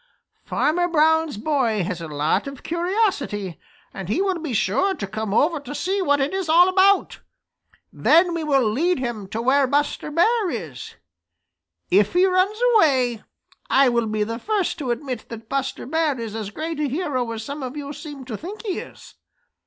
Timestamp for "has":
1.83-2.01